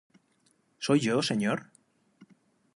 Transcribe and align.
¿Soy 0.85 0.99
yo, 1.05 1.21
Señor? 1.21 1.59